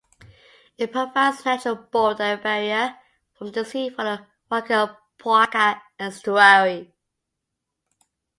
It 0.79 0.91
provides 0.93 1.41
a 1.41 1.43
natural 1.45 1.75
boulder 1.75 2.35
barrier 2.37 2.97
from 3.37 3.51
the 3.51 3.63
sea 3.63 3.91
for 3.91 4.03
the 4.03 4.25
Wakapuaka 4.49 5.79
estuary. 5.99 6.91